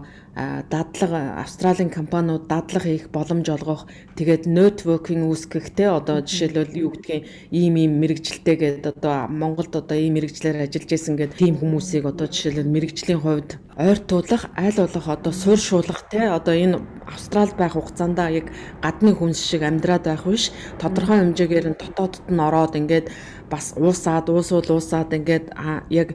дадлага 0.71 1.41
Австралийн 1.43 1.91
компаниуд 1.91 2.49
дадлага 2.49 2.89
хийх 2.89 3.11
боломж 3.11 3.49
олгох. 3.49 3.87
Тэгээд 4.17 4.49
networking 4.49 5.29
үүсгэх 5.29 5.75
те 5.77 5.93
одоо 5.93 6.25
жишээлбэл 6.25 6.81
юу 6.81 6.91
гэдгийг 6.97 7.29
ийм 7.51 7.75
ийм 7.77 7.93
мэрэгжилтэй 8.01 8.57
гэдэг 8.57 8.87
одоо 8.97 9.29
Монголд 9.29 9.77
одоо 9.77 9.99
ийм 9.99 10.17
мэрэгчлэр 10.17 10.65
ажиллаж 10.65 10.91
исэн 10.93 11.17
гэдэг 11.21 11.37
тийм 11.37 11.55
хүмүүсийг 11.61 12.05
одоо 12.09 12.27
жишээлбэл 12.27 12.73
мэрэгжлийн 12.73 13.21
хувьд 13.21 13.51
ойртуулах 13.77 14.49
аль 14.57 14.81
болох 14.81 15.07
одоо 15.09 15.33
суурьшуулах 15.33 16.09
те. 16.09 16.33
Одоо 16.33 16.55
энэ 16.55 16.81
Австралид 17.05 17.57
байх 17.57 17.75
хугацаанд 17.77 18.19
яг 18.31 18.53
гадны 18.81 19.13
хүнс 19.15 19.41
шиг 19.41 19.63
амьдраад 19.63 20.05
байх 20.05 20.25
биш. 20.25 20.53
Тодорхой 20.81 21.21
хэмжээгээр 21.21 21.67
нь 21.73 21.81
дотоодд 21.81 22.25
нь 22.29 22.41
ороод 22.41 22.77
ингээд 22.77 23.13
бас 23.51 23.75
уусаад 23.77 24.31
уусуул 24.31 24.79
уусаад 24.79 25.11
ингээд 25.13 25.51
яг 25.91 26.15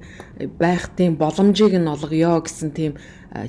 байх 0.57 0.87
тийм 0.95 1.19
боломжийг 1.19 1.75
нь 1.75 1.91
олгоё 1.91 2.39
гэсэн 2.41 2.71
тийм 2.71 2.93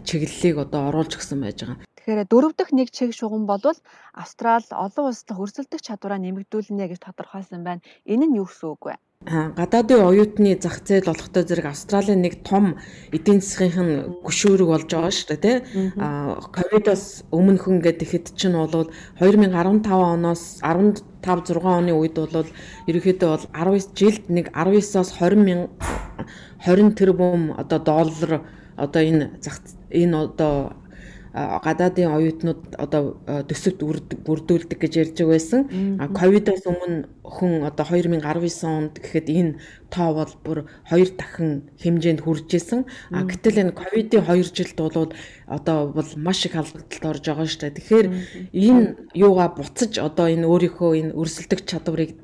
чиглэлийг 0.06 0.56
одоо 0.64 0.88
оруулж 0.88 1.12
гисэн 1.16 1.40
байж 1.40 1.58
байгаа. 1.62 1.78
Тэгэхээр 1.96 2.30
дөрөв 2.30 2.52
дэх 2.54 2.70
нэг 2.70 2.88
чиг 2.96 3.10
шугам 3.18 3.44
бол 3.50 3.62
Австрал 4.14 4.66
олон 4.70 5.04
улсад 5.10 5.30
хөрсөлдөх 5.34 5.82
чадвараа 5.82 6.22
нэмэгдүүлнэ 6.22 6.86
гэж 6.86 7.00
тодорхойлсон 7.02 7.62
байна. 7.66 7.84
Энэ 8.06 8.26
нь 8.30 8.38
юу 8.38 8.46
гэсэн 8.46 8.70
үг 8.70 8.82
вэ? 8.86 8.94
гадаадын 9.26 10.06
оюутны 10.06 10.54
зах 10.60 10.86
зээл 10.86 11.10
болохтой 11.10 11.42
зэрэг 11.42 11.66
Австралийн 11.66 12.22
нэг 12.22 12.46
том 12.46 12.78
эдийн 13.10 13.40
засгийн 13.40 14.22
гүшүүрэг 14.22 14.68
болж 14.70 14.86
байгаа 14.92 15.10
шүү 15.10 15.28
дээ 15.34 15.42
тий. 15.42 15.56
А 15.98 16.38
ковидоос 16.54 17.24
өмнөхөн 17.34 17.82
гэдэг 17.82 18.06
хэд 18.06 18.26
чинь 18.38 18.54
бол 18.54 18.86
2015 19.18 19.88
оноос 19.90 20.60
15 20.62 21.02
6 21.26 21.58
оны 21.58 21.90
үед 21.96 22.14
бол 22.14 22.46
ерөнхийдөө 22.86 23.28
бол 23.34 23.46
19 23.50 23.98
жилд 23.98 24.24
нэг 24.30 24.46
19-оос 24.54 25.10
20 25.18 25.42
мянга 25.42 25.74
20 26.62 26.94
тэрбум 26.94 27.56
одоо 27.58 27.80
доллар 27.82 28.46
одоо 28.76 29.02
энэ 29.02 29.24
зах 29.40 29.60
энэ 29.90 30.16
одоо 30.16 30.76
гадаадын 31.36 32.16
оюутнууд 32.16 32.80
одоо 32.80 33.20
төсөвт 33.44 33.84
бүрдүүлдэг 34.24 34.78
гэж 34.80 34.92
ярьж 35.04 35.18
байсан. 35.28 35.68
Ковидоос 36.16 36.64
өмнө 36.64 37.12
хүн 37.20 37.60
одоо 37.68 37.84
2019 37.84 38.24
онд 38.64 38.96
гэхэд 38.96 39.28
энэ 39.28 39.52
тоо 39.92 40.16
бол 40.16 40.32
бүр 40.40 40.58
хоёр 40.88 41.12
дахин 41.12 41.68
хэмжээнд 41.76 42.24
хүрж 42.24 42.48
исэн. 42.56 42.88
А 43.12 43.28
гэтэл 43.28 43.68
энэ 43.68 43.76
ковидын 43.76 44.24
2 44.24 44.56
жилд 44.56 44.80
бол 44.80 45.12
одоо 45.44 45.78
бол 45.92 46.10
маш 46.16 46.40
их 46.48 46.56
халдалт 46.56 47.04
орж 47.04 47.24
байгаа 47.28 47.44
шүү 47.44 47.60
дээ. 47.68 47.76
Тэгэхээр 47.76 48.06
энэ 48.56 48.84
юугаа 49.12 49.52
буцаж 49.52 49.92
одоо 50.00 50.32
энэ 50.32 50.48
өөрийнхөө 50.48 50.90
энэ 51.04 51.16
өрсөлдөх 51.20 51.68
чадварыг 51.68 52.16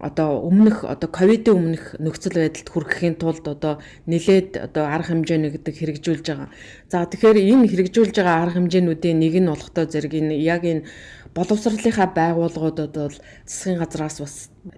одоо 0.00 0.42
өмнөх 0.46 0.84
одоо 0.86 1.10
ковидын 1.10 1.54
өмнөх 1.58 1.84
нөхцөл 1.98 2.38
байдалд 2.38 2.68
хүрэхийн 2.70 3.16
тулд 3.18 3.44
одоо 3.46 3.82
нэлээд 4.06 4.58
одоо 4.70 4.84
арга 4.86 5.10
хэмжээ 5.10 5.38
нэгдэг 5.42 5.74
хэрэгжүүлж 5.74 6.26
байгаа. 6.26 6.48
За 6.86 7.06
тэгэхээр 7.06 7.38
энэ 7.42 7.66
хэрэгжүүлж 7.70 8.14
байгаа 8.14 8.36
арга 8.46 8.56
хэмжээнүүдийн 8.62 9.18
нэг 9.18 9.34
нь 9.42 9.50
болохтой 9.50 9.86
зэрэг 9.90 10.14
энэ 10.14 10.38
яг 10.38 10.62
энэ 10.62 10.86
боловсролынхаа 11.34 12.08
байгууллагуудад 12.14 12.94
бол 12.94 13.18
засгийн 13.46 13.78
газраас 13.82 14.16
бас 14.22 14.34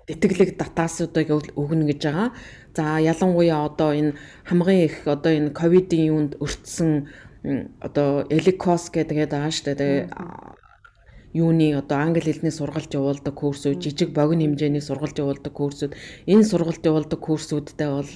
тэтгэлэг 0.08 0.56
датаасуудыг 0.56 1.28
өгнө 1.56 1.84
гэж 1.92 2.00
байгаа. 2.04 2.28
За 2.76 2.96
ялангуяа 2.98 3.68
одоо 3.68 3.90
энэ 3.92 4.16
хамгийн 4.48 4.84
их 4.88 4.96
одоо 5.04 5.32
энэ 5.32 5.56
ковидын 5.56 6.08
юунд 6.12 6.32
өртсөн 6.40 7.08
одоо 7.80 8.28
эликос 8.28 8.92
гэдэг 8.92 9.16
шүү 9.32 9.74
дээ 9.74 10.59
юуны 11.32 11.74
одоо 11.78 11.98
англи 11.98 12.20
хэлний 12.20 12.50
сургалт 12.50 12.94
явуулдаг 12.94 13.34
курсүүд, 13.34 13.78
жижиг 13.82 14.10
богино 14.10 14.44
хэмжээний 14.44 14.82
сургалт 14.82 15.18
явуулдаг 15.18 15.52
курсүүд, 15.52 15.94
энэ 16.26 16.44
сургалт 16.44 16.82
явуулдаг 16.82 17.20
курсүүдтэй 17.20 17.88
бол 17.88 18.10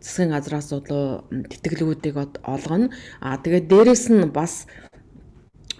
засгийн 0.00 0.30
газраас 0.32 0.72
одоо 0.72 1.28
тэтгэлгүүдийг 1.30 2.16
олгоно. 2.42 2.90
А 3.20 3.36
тэгээд 3.36 3.68
дээрэс 3.68 4.08
нь 4.08 4.32
бас 4.32 4.66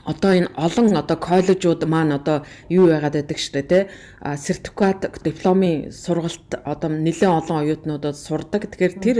одоо 0.04 0.32
энэ 0.36 0.52
олон 0.56 0.96
одоо 0.96 1.16
коллежууд 1.16 1.82
маань 1.88 2.12
одоо 2.12 2.44
юу 2.68 2.92
яагаад 2.92 3.16
байдаг 3.16 3.38
штэ 3.38 3.62
тий 3.62 3.82
сертификат 4.20 5.00
дипломын 5.24 5.92
сургалт 5.92 6.60
одоо 6.64 6.90
нэлээд 6.92 7.36
олон 7.40 7.56
оюутнуудад 7.64 8.16
сурдаг. 8.16 8.68
Тэгэхээр 8.68 8.94
тэр 9.00 9.18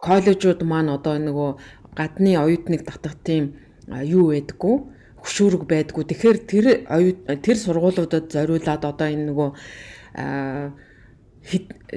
коллежууд 0.00 0.62
маань 0.62 0.94
одоо 0.96 1.18
нөгөө 1.18 1.50
гадны 1.98 2.38
оюутныг 2.38 2.86
татах 2.86 3.18
тийм 3.26 3.58
юу 3.90 4.30
байдаггүй 4.30 4.76
хөшүүрэг 5.22 5.62
байдгүй. 5.70 6.04
Тэгэхээр 6.04 6.38
тэр 6.50 6.66
тэр 7.42 7.56
сургуулиудад 7.56 8.26
зориулаад 8.34 8.82
одоо 8.82 9.08
энэ 9.08 9.26
нөгөө 9.30 9.50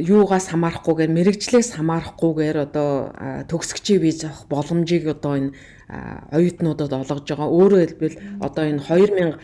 юугаас 0.09 0.49
хамаарахгүйгээр 0.49 1.11
мэрэгжлээс 1.13 1.77
хамаарахгүйгээр 1.77 2.57
одоо 2.65 2.89
төгсгчийн 3.49 4.01
виз 4.01 4.25
авах 4.25 4.49
боломжийг 4.49 5.05
одоо 5.05 5.33
энэ 5.37 5.51
оюутнуудад 6.33 6.91
олгож 6.93 7.25
байгаа. 7.29 7.49
Өөрөөр 7.53 7.81
хэлбэл 7.85 8.17
одоо 8.41 8.63
энэ 8.65 8.81
2000 8.81 9.37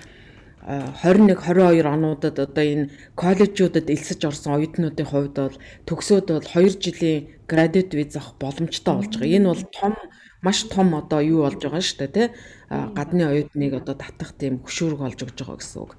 21 0.61 1.37
22 1.41 1.85
онуудад 1.85 2.37
одоо 2.37 2.65
энэ 2.65 2.89
коллежуудад 3.17 3.89
элсэж 3.89 4.21
орсон 4.29 4.57
оюутнуудын 4.57 5.09
хувьд 5.09 5.35
бол 5.37 5.57
төгсөөд 5.89 6.27
бол 6.29 6.45
2 6.45 6.77
жилийн 6.81 7.21
градуэт 7.49 7.93
виз 7.97 8.13
авах 8.17 8.37
боломжтой 8.37 8.93
болж 8.93 9.13
байгаа. 9.17 9.35
Энэ 9.37 9.49
бол 9.49 9.63
том 9.73 9.93
маш 10.41 10.65
том 10.73 10.95
одоо 10.97 11.21
юу 11.21 11.45
болж 11.45 11.61
байгаа 11.61 11.81
шүү 11.81 11.97
дээ 12.01 12.11
тий 12.15 12.27
гадны 12.69 13.23
оюутныг 13.29 13.73
одоо 13.77 13.95
татах 13.95 14.33
тийм 14.33 14.63
хөшүүрэг 14.65 15.01
олж 15.01 15.19
өгж 15.21 15.37
байгаа 15.37 15.57
гэсэн 15.61 15.79
үг. 15.81 15.91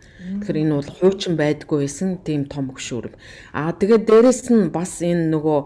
Тэгэхээр 0.43 0.61
энэ 0.63 0.77
бол 0.79 0.91
хуучин 0.99 1.35
байдгүй 1.39 1.79
байсан 1.87 2.11
тийм 2.27 2.51
том 2.51 2.75
хөшүүрэг. 2.75 3.15
Аа 3.55 3.71
тэгээд 3.77 4.03
дээрэс 4.09 4.43
нь 4.51 4.73
бас 4.75 4.99
энэ 5.05 5.31
нөгөө 5.31 5.59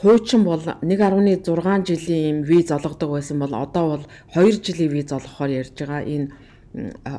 хуучин 0.00 0.42
бол 0.42 0.62
1.6 0.62 1.84
жилийн 1.88 2.24
юм 2.32 2.38
виз 2.48 2.70
олгодог 2.72 3.10
байсан 3.12 3.38
бол 3.38 3.54
одоо 3.54 3.84
бол 3.92 4.04
2 4.34 4.62
жилийн 4.64 4.92
виз 4.94 5.12
олгохоор 5.12 5.50
ярьж 5.50 5.76
байгаа 5.76 6.02
энэ 6.02 6.28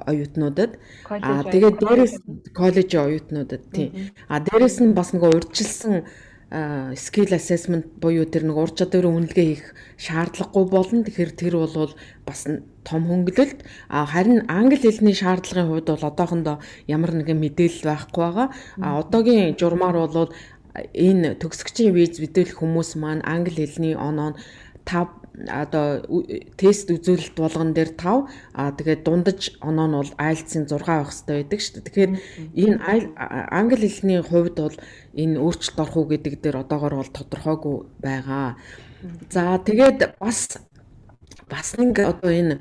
оюутнуудад. 0.07 0.71
Аа 1.09 1.43
тэгээд 1.43 1.77
дээрэс 1.79 2.13
коллежийн 2.53 3.03
оюутнуудад 3.07 3.63
тийм. 3.71 4.11
Аа 4.27 4.39
дээрэс 4.41 4.79
нь 4.83 4.97
бас 4.97 5.13
нөгөө 5.13 5.35
урьдчилсан 5.37 6.03
skill 6.49 7.29
assessment 7.37 7.85
буюу 8.01 8.25
тэр 8.25 8.49
нэг 8.49 8.57
ур 8.57 8.73
чадварын 8.73 9.29
үнэлгээ 9.29 9.47
хийх 9.53 9.65
шаардлагагүй 10.01 10.65
болно. 10.65 11.05
Тэгэхээр 11.05 11.31
тэр 11.37 11.53
бол 11.61 11.93
бас 12.25 12.49
том 12.81 13.05
хөнгөлөлт. 13.05 13.61
А 13.85 14.09
харин 14.09 14.49
англи 14.49 14.81
хэлний 14.81 15.13
шаардлагын 15.13 15.69
хувьд 15.69 15.93
бол 15.93 16.09
одоохондоо 16.09 16.57
ямар 16.89 17.13
нэгэн 17.13 17.37
мэдээлэл 17.37 17.85
байхгүй 17.85 18.23
байгаа. 18.25 18.47
А 18.81 18.97
одоогийн 18.97 19.53
журмаар 19.61 20.09
бол 20.09 20.33
энэ 20.73 21.37
төгсгчийн 21.37 21.93
виз 21.93 22.17
мэдээлэх 22.17 22.57
хүмүүс 22.57 22.97
маань 22.97 23.21
англи 23.25 23.69
хэлний 23.69 23.93
оноо 23.93 24.33
5 24.89 25.18
одоо 25.47 26.03
тест 26.59 26.91
үзүүлэлт 26.91 27.37
болгон 27.39 27.71
дээр 27.71 27.95
5 27.95 28.27
а 28.57 28.75
тэгээд 28.75 29.01
дундаж 29.07 29.55
оноо 29.63 29.87
нь 29.87 29.95
бол 29.95 30.11
IELTS-ийн 30.19 30.67
6 30.67 30.83
байх 30.83 31.07
хэрэгтэй 31.07 31.35
байдаг 31.39 31.59
шүү 31.63 31.73
дээ. 31.79 31.85
Тэгэхээр 31.87 32.11
энэ 32.59 32.77
англи 33.47 33.87
хэлний 33.87 34.19
хувьд 34.19 34.57
бол 34.59 34.77
энэ 35.15 35.39
өөрчлөлт 35.39 35.79
орох 35.79 35.95
уу 35.95 36.11
гэдэг 36.11 36.33
дээр 36.43 36.57
одоогор 36.63 36.93
бол 36.99 37.11
тодорхойгүй 37.15 37.77
байгаа. 38.03 38.59
За 39.31 39.55
тэгээд 39.63 40.19
бас 40.19 40.59
бас 41.47 41.67
нэг 41.79 41.95
одоо 42.03 42.31
энэ 42.31 42.59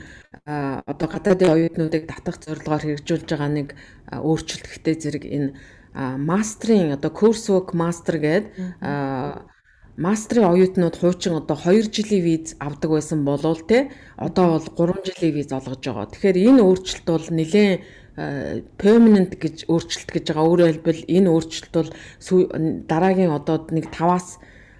одоо 0.86 1.08
гадаадын 1.10 1.50
оюутнуудыг 1.50 2.06
татах 2.06 2.38
зорилгоор 2.38 2.82
хэрэгжүүлж 2.82 3.26
байгаа 3.26 3.50
нэг 3.50 3.68
өөрчлөлт 4.14 4.66
гэхдээ 4.70 4.96
зэрэг 5.02 5.24
энэ 5.26 5.50
мастрын 5.98 6.94
одоо 6.94 7.10
coursework 7.10 7.74
master 7.74 8.16
гэдэг 8.22 8.44
мастрын 9.98 10.46
оюутнууд 10.46 10.96
хуучин 10.96 11.42
одоо 11.42 11.58
2 11.58 11.90
жилийн 11.90 12.22
виз 12.22 12.54
авдаг 12.62 12.90
байсан 12.94 13.24
болов 13.26 13.66
те 13.66 13.90
одоо 14.16 14.58
бол 14.58 14.94
3 14.94 15.10
жилийн 15.10 15.34
виз 15.34 15.50
олгож 15.50 15.82
байгаа. 15.82 16.06
Тэгэхээр 16.06 16.38
энэ 16.38 16.62
өөрчлөлт 16.62 17.06
бол 17.10 17.26
нэлээд 17.34 17.82
permanent 18.78 19.32
гэж 19.42 19.66
өөрчлөлт 19.66 20.10
гэж 20.14 20.24
байгаа. 20.30 20.46
Өөрөөр 20.46 20.70
хэлбэл 20.78 21.02
энэ 21.06 21.28
өөрчлөлт 21.34 21.74
бол 21.74 21.90
дараагийн 22.86 23.34
одоо 23.34 23.66
нэг 23.74 23.90
5-аас 23.90 24.38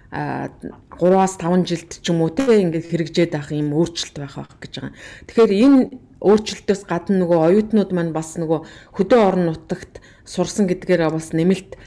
3-аас 0.09 1.35
5 1.37 1.67
жилд 1.67 1.91
ч 1.99 2.05
юм 2.09 2.23
уу 2.23 2.31
те 2.31 2.47
ингээд 2.47 2.87
хэрэгжээд 2.87 3.31
байх 3.35 3.51
юм 3.51 3.75
өөрчлөлт 3.75 4.15
байх 4.23 4.35
байх 4.39 4.55
гэж 4.59 4.73
байгаа. 4.79 4.95
Тэгэхээр 5.27 5.51
энэ 5.51 5.77
өөрчлөлтөөс 6.19 6.83
гадна 6.87 7.23
нөгөө 7.23 7.39
оюутнууд 7.47 7.91
маань 7.95 8.11
бас 8.15 8.35
нөгөө 8.35 8.59
хөдөө 8.95 9.19
орон 9.23 9.45
нутагт 9.51 10.03
сурсан 10.27 10.67
гэдгээрээ 10.67 11.11
бас 11.11 11.31
нэмэлт 11.31 11.79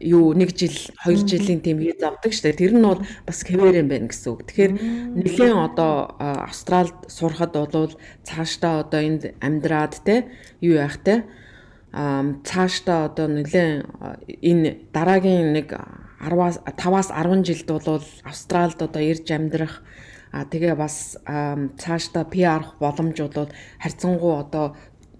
юу 0.00 0.32
нэг 0.32 0.56
жил 0.56 0.72
2 1.04 1.28
жилийн 1.28 1.60
тийм 1.60 1.78
виз 1.78 2.00
авдаг 2.00 2.32
штэ 2.32 2.56
тэр 2.56 2.72
нь 2.72 2.80
бол 2.80 3.04
бас 3.28 3.44
хэвээр 3.44 3.84
юм 3.84 3.88
байна 3.92 4.08
гэсэн 4.08 4.32
үг. 4.32 4.48
Тэгэхээр 4.48 4.72
нэгэн 5.12 5.56
одоо 5.60 6.16
Австралид 6.16 6.96
сурахад 7.12 7.52
бол 7.52 7.92
цаашдаа 8.24 8.80
одоо 8.80 9.00
энд 9.04 9.36
амьдраад 9.44 10.00
те 10.00 10.32
юу 10.64 10.80
яах 10.80 10.96
те 11.04 11.28
цаашдаа 11.92 13.12
одоо 13.12 13.28
нэлээд 13.28 13.84
энэ 14.40 14.88
дараагийн 14.88 15.52
нэг 15.52 15.68
10-аас 16.24 16.64
5-аас 16.64 17.08
10 17.12 17.44
жилд 17.44 17.68
бол 17.68 18.04
Австралид 18.24 18.80
одоо 18.80 19.02
ирж 19.04 19.28
амьдрах 19.28 19.84
а 20.32 20.44
тэгээ 20.44 20.74
бас 20.76 21.16
цаашдаа 21.24 22.24
PR 22.24 22.76
боломж 22.80 23.16
бол 23.20 23.52
харьцангуй 23.80 24.34
одоо 24.40 24.76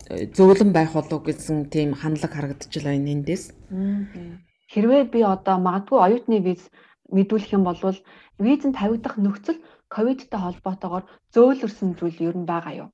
зөөлөн 0.09 0.73
байх 0.73 0.93
болов 0.97 1.25
гэсэн 1.25 1.69
тийм 1.69 1.93
хандлага 1.93 2.35
харагдаж 2.35 2.73
байна 2.81 3.13
эндээс. 3.13 3.53
Хэрвээ 4.73 5.05
би 5.13 5.21
одоо 5.25 5.57
магадгүй 5.61 5.99
оюутны 6.01 6.41
виз 6.41 6.69
мэдүүлэх 7.13 7.53
юм 7.57 7.65
бол 7.69 7.77
визэнд 8.41 8.77
тавигдах 8.77 9.17
нөхцөл 9.21 9.61
ковидтай 9.89 10.41
холбоотойгоор 10.41 11.05
зөөлрсөн 11.33 11.97
зүйл 12.01 12.19
ер 12.21 12.37
нь 12.37 12.49
байгаа 12.49 12.75
юу? 12.77 12.89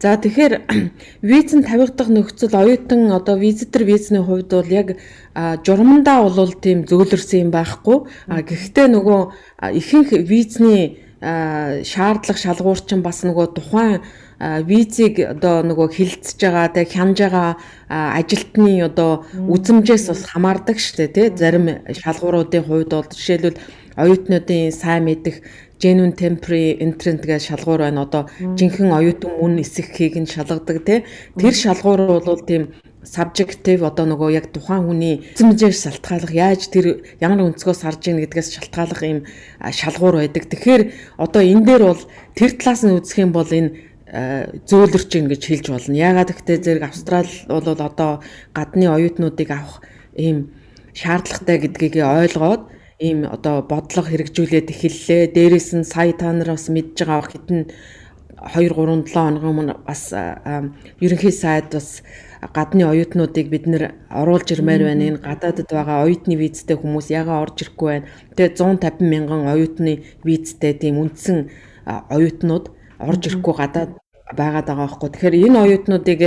За 0.00 0.16
тэгэхээр 0.16 0.54
визэнд 1.30 1.66
тавигдах 1.66 2.08
нөхцөл 2.08 2.54
оюутан 2.54 3.10
одоо 3.12 3.36
визитер 3.38 3.84
визний 3.84 4.22
хувьд 4.22 4.50
бол 4.50 4.70
яг 4.70 4.98
журмандаа 5.34 6.26
бол 6.26 6.54
тийм 6.54 6.86
зөөлрсөн 6.86 7.46
юм 7.46 7.50
байхгүй. 7.50 8.08
Гэхдээ 8.30 8.86
нөгөө 8.94 9.20
ихэнх 9.76 10.10
визний 10.24 11.04
шаардлага 11.20 12.40
шалгуур 12.40 12.80
чинь 12.80 13.04
бас 13.04 13.20
нөгөө 13.28 13.46
тухайн 13.54 14.00
визийг 14.40 15.20
одоо 15.20 15.60
нөгөө 15.60 15.88
хилцэж 15.92 16.38
байгаа 16.40 16.68
тэг 16.72 16.88
хянаж 16.96 17.18
байгаа 17.20 17.50
ажилтны 17.92 18.80
одоо 18.88 19.28
үзмжээс 19.36 20.08
бас 20.08 20.22
хамаардаг 20.24 20.80
дээ 20.80 21.08
тий 21.12 21.26
зарим 21.36 21.66
шалгууруудын 21.92 22.64
хувьд 22.64 22.90
бол 22.90 23.08
жишээлбэл 23.12 23.60
оюутнуудын 24.00 24.72
сайн 24.72 25.04
мэдих 25.04 25.44
genuine 25.80 26.14
temporary 26.16 26.76
entrant 26.80 27.24
гэж 27.24 27.52
шалгуур 27.52 27.80
байна. 27.80 28.04
Одоо 28.04 28.28
жинхэнэ 28.38 28.96
оюутан 28.96 29.32
мөн 29.40 29.60
эсэхийг 29.64 30.16
нь 30.20 30.28
шалгадаг 30.28 30.84
тий. 30.84 31.04
Тэр 31.40 31.54
шалгуур 31.56 32.20
бол 32.20 32.40
тийм 32.44 32.76
subjective 33.00 33.80
одоо 33.80 34.04
нөгөө 34.04 34.28
яг 34.36 34.52
тухайн 34.52 34.84
хүний 34.84 35.24
эзэмжээс 35.32 35.88
шалтгаалах 35.88 36.32
яаж 36.36 36.68
тэр 36.68 37.00
ямар 37.16 37.48
өнцгөөс 37.48 37.80
харж 37.80 38.12
ийн 38.12 38.20
гэдгээс 38.20 38.48
шалтгаалах 38.60 39.02
юм 39.08 39.20
шалгуур 39.64 40.20
байдаг. 40.20 40.44
Тэгэхээр 40.52 40.82
одоо 41.16 41.40
энэ 41.40 41.64
дээр 41.64 41.82
бол 41.88 42.02
тэр 42.36 42.50
талаас 42.60 42.84
нь 42.84 42.92
үзэх 42.92 43.24
юм 43.24 43.32
бол 43.32 43.48
энэ 43.48 43.89
зөөлөрч 44.10 45.10
ийн 45.14 45.30
гэж 45.30 45.42
хэлж 45.46 45.66
болно. 45.70 45.94
Ягаад 45.94 46.34
гэвэл 46.34 46.64
зэрэг 46.66 46.84
Австрал 46.90 47.30
бол 47.46 47.62
одоо 47.62 48.12
гадны 48.50 48.90
оюутнуудыг 48.90 49.50
авах 49.54 49.86
ийм 50.18 50.50
шаардлагатай 50.98 51.58
гэдгийг 51.62 52.02
ойлгоод 52.02 52.62
ийм 52.98 53.22
одоо 53.22 53.62
бодлого 53.62 54.10
хэрэгжүүлээд 54.10 54.74
эхэллээ. 54.74 55.30
Дээрээс 55.30 55.70
нь 55.78 55.86
сая 55.86 56.10
та 56.12 56.34
нар 56.34 56.58
бас 56.58 56.66
мэдж 56.66 56.98
байгаа 57.06 57.30
хитэн 57.30 57.70
2 58.40 58.74
3 58.74 59.06
7 59.06 59.14
хоногийн 59.14 59.50
өмнө 59.52 59.74
бас 59.86 60.10
ерөнхий 60.98 61.30
сайд 61.30 61.70
бас 61.70 62.02
гадны 62.40 62.88
оюутнуудыг 62.90 63.46
бид 63.46 63.70
нэр 63.70 63.94
оруулж 64.10 64.48
ирмээр 64.50 64.90
байна. 64.90 65.06
Энэ 65.06 65.22
гадаадд 65.22 65.70
байгаа 65.70 66.02
оюутны 66.02 66.34
визтэй 66.34 66.74
хүмүүс 66.74 67.14
ягаа 67.14 67.46
орж 67.46 67.62
ирэхгүй 67.62 67.88
байна. 67.88 68.08
Тэгээ 68.34 68.58
150 68.58 69.06
мянган 69.06 69.46
оюутны 69.46 70.02
визтэй 70.24 70.74
тийм 70.74 70.98
үндсэн 70.98 71.52
оюутнууд 71.86 72.79
орж 73.00 73.22
ирэхгүй 73.26 73.54
гадаад 73.56 73.90
байгаад 74.36 74.66
байгаа 74.66 74.86
байхгүй. 74.86 75.08
Тэгэхээр 75.10 75.36
энэ 75.46 75.58
оюутнуудыг 75.64 76.20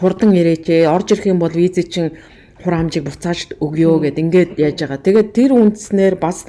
хурдан 0.00 0.30
ирээч, 0.34 0.66
орж 0.90 1.08
ирэх 1.14 1.26
юм 1.30 1.38
бол 1.38 1.54
виз 1.54 1.78
чинь 1.86 2.16
хур 2.62 2.74
хамжийг 2.74 3.04
буцааж 3.06 3.54
өгөө 3.60 4.08
гэд 4.08 4.18
ингээд 4.18 4.50
яаж 4.58 4.78
байгаа. 4.80 5.04
Тэгээд 5.04 5.28
тэр 5.36 5.50
үндснээр 5.54 6.14
бас 6.18 6.48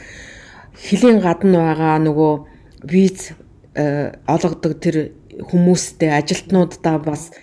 хилийн 0.74 1.20
гадна 1.20 1.76
байгаа 1.76 1.98
нөгөө 2.02 2.34
виз 2.88 3.36
э, 3.76 4.16
олгодог 4.26 4.80
тэр 4.80 5.14
хүмүүстэй 5.36 6.12
ажилтнуудаа 6.16 6.98
бас 7.04 7.36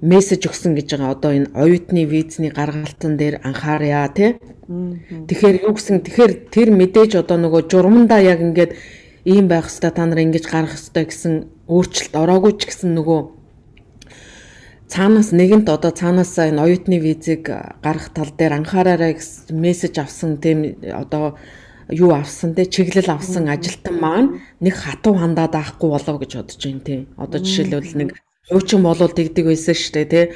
мессеж 0.00 0.46
өгсөн 0.46 0.76
гэж 0.78 0.94
байгаа. 0.94 1.14
Одоо 1.16 1.32
энэ 1.34 1.52
оюутны 1.54 2.04
визний 2.04 2.52
гаргалтан 2.52 3.16
дээр 3.16 3.40
анхаарья 3.42 4.06
тий. 4.14 4.38
Тэгэхээр 4.68 5.64
юу 5.64 5.74
гэсэн 5.74 6.04
тэгэхээр 6.04 6.32
тэр 6.52 6.68
мэдээж 6.70 7.24
одоо 7.24 7.40
нөгөө 7.40 7.72
журмандаа 7.72 8.20
яг 8.20 8.44
ингээд 8.44 8.76
ийм 9.28 9.46
байх 9.52 9.68
хэвээр 9.68 9.92
та 9.92 10.04
нар 10.08 10.24
ингэж 10.24 10.44
гарах 10.48 10.72
хэвээр 10.72 11.08
гэсэн 11.12 11.34
өөрчлөлт 11.68 12.14
ороогүй 12.16 12.52
ч 12.56 12.72
гэсэн 12.72 12.96
нөгөө 12.96 13.20
цаанаас 14.88 15.36
нэгэнт 15.36 15.68
одоо 15.68 15.92
цаанаасаа 15.92 16.48
энэ 16.48 16.64
оюутны 16.64 16.96
визийг 16.96 17.44
гаргах 17.84 18.08
тал 18.16 18.32
дээр 18.32 18.56
анхаараарай 18.56 19.20
гэсэн 19.20 19.52
мессеж 19.52 20.00
авсан 20.00 20.40
тийм 20.40 20.80
одоо 20.96 21.36
юу 21.92 22.12
авсан 22.16 22.54
те 22.56 22.64
чиглэл 22.64 23.10
авсан 23.12 23.48
ажилтан 23.48 24.00
маань 24.00 24.40
нэг 24.64 24.74
хатуу 24.80 25.14
хандаад 25.20 25.54
авахгүй 25.54 25.90
болов 25.92 26.16
гэж 26.20 26.32
бодож 26.36 26.64
байна 26.64 26.80
те. 26.80 27.06
Одоо 27.16 27.40
жишээлбэл 27.44 27.96
нэг 28.00 28.10
хуучин 28.48 28.82
болол 28.82 29.12
дэгдэг 29.12 29.44
байсан 29.44 29.76
шүү 29.76 29.92
дээ 29.92 30.08
те. 30.08 30.32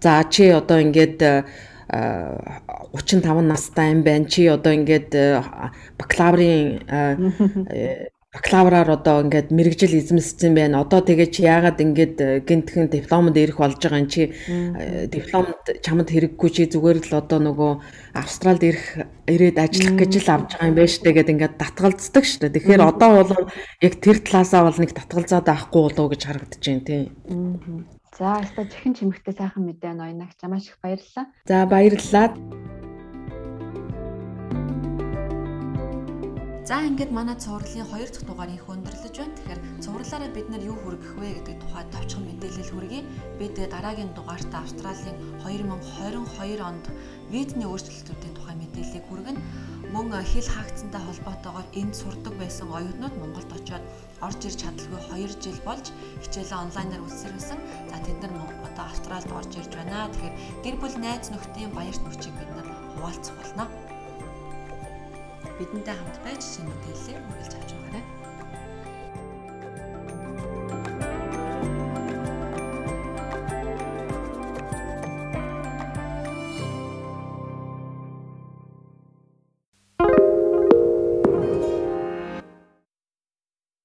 За 0.00 0.24
чи 0.24 0.48
одоо 0.48 0.80
ингээд 0.80 1.20
35 1.92 3.44
настай 3.44 3.92
юм 3.92 4.02
байна. 4.04 4.24
Чи 4.24 4.48
одоо 4.48 4.72
ингээд 4.72 5.12
бакалаврын 6.00 6.80
бакалавраар 8.32 8.96
одоо 8.96 9.28
ингээд 9.28 9.52
мэрэгжил 9.52 9.92
эзэмссэн 9.92 10.56
байна. 10.56 10.80
Одоо 10.80 11.04
тэгээ 11.04 11.28
чи 11.28 11.44
яагаад 11.44 11.78
ингээд 11.84 12.16
э, 12.16 12.40
гинтхэн 12.40 12.88
дипломд 12.88 13.36
ирэх 13.36 13.60
болж 13.60 13.76
байгаа 13.76 14.00
юм 14.00 14.08
чи 14.08 14.32
э, 14.32 15.04
дипломд 15.12 15.60
чамд 15.84 16.08
хэрэггүй 16.08 16.48
чи 16.48 16.64
зүгээр 16.64 17.12
л 17.12 17.20
одоо 17.20 17.38
нөгөө 17.44 17.72
Австралид 18.16 18.64
ирэх 18.64 19.04
ирээд 19.28 19.60
ажиллах 19.60 19.96
гэж 20.00 20.12
л 20.24 20.32
авч 20.32 20.50
байгаа 20.56 20.68
юм 20.72 20.76
байна 20.80 20.88
штэ 20.96 21.12
гэд 21.12 21.28
ингээд 21.28 21.54
татгалздаг 21.60 22.24
штэ. 22.24 22.48
Тэгэхээр 22.56 22.80
одоо 22.80 23.10
бол 23.20 23.32
яг 23.84 23.94
тэр 24.00 24.16
талаасаа 24.24 24.64
бол 24.64 24.80
нэг 24.80 24.96
татгалзаад 24.96 25.46
авахгүй 25.52 25.82
болов 25.92 26.06
гэж 26.16 26.22
харагдаж 26.24 26.62
байна 26.64 26.84
тий. 26.88 27.02
За, 28.16 28.40
өстой 28.40 28.64
чихэн 28.64 28.96
чимэгтэй 28.96 29.36
сайхан 29.36 29.64
мэдээ 29.68 29.92
ноёнагч 29.92 30.40
маш 30.48 30.72
их 30.72 30.80
баярлалаа. 30.80 31.28
За, 31.44 31.64
баярлалаа. 31.68 32.71
За 36.62 36.78
ингээд 36.78 37.10
манай 37.10 37.34
цувралын 37.34 37.90
2 37.90 38.06
дахь 38.14 38.22
дугаар 38.22 38.50
их 38.54 38.70
өндөрлөж 38.70 39.14
байна. 39.18 39.34
Тэгэхээр 39.34 39.60
цувралаараа 39.82 40.30
бид 40.30 40.46
нар 40.46 40.62
юу 40.62 40.78
хүргэх 40.78 41.18
вэ 41.18 41.28
гэдэг 41.42 41.58
тухайд 41.58 41.90
товчхон 41.90 42.22
мэдээлэл 42.22 42.70
хүргэе. 42.70 43.02
Бид 43.42 43.54
дараагийн 43.58 44.14
дугаартаа 44.14 44.62
Австралийн 44.62 45.18
2022 45.42 46.62
онд 46.62 46.86
визний 47.34 47.66
өөрчлөлтүүдийн 47.66 48.34
тухай 48.38 48.54
мэдээллийг 48.62 49.04
хүргэнэ. 49.10 49.42
Мөн 49.90 50.14
хил 50.22 50.48
хаагдсантай 50.54 51.02
холбоотойгоор 51.02 51.66
энд 51.74 51.94
сурдаг 51.98 52.34
байсан 52.38 52.70
оюутнууд 52.70 53.14
Монголд 53.18 53.50
очиод 53.58 53.82
орж 54.22 54.40
ирж 54.46 54.62
чадалгүй 54.62 55.02
2 55.18 55.42
жил 55.42 55.58
болж 55.66 55.90
хичээлээ 56.22 56.62
онлайнаар 56.62 57.02
үсэрсэн. 57.02 57.58
За 57.90 57.98
тэд 58.06 58.22
нар 58.22 58.38
одоо 58.62 58.86
Австралид 58.86 59.34
орж 59.34 59.50
ирж 59.58 59.72
байна. 59.74 60.06
Тэгэхээр 60.14 60.34
гэр 60.62 60.76
бүл 60.78 60.96
найз 61.02 61.26
нөхдийн 61.26 61.74
баярт 61.74 62.02
нөхцийг 62.06 62.38
бид 62.38 62.50
нар 62.54 62.70
хуваалцах 62.94 63.34
болно 63.42 63.66
бидэнтэй 65.62 65.94
хамт 65.94 66.18
байж 66.26 66.42
шинэ 66.42 66.66
мэдээллийг 66.66 67.22
хүргэж 67.22 67.52
авч 67.54 67.70
байгаарай. 67.78 68.21